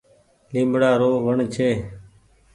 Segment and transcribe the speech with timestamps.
[0.53, 1.69] ليبڙآ رو وڻ ڇي۔